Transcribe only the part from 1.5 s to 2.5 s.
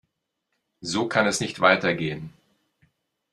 weitergehen.